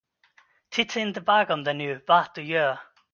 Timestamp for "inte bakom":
0.99-1.63